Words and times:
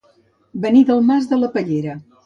Venir 0.63 0.83
del 0.89 1.05
Mas 1.11 1.31
de 1.35 1.41
la 1.43 1.51
Pallera. 1.59 1.99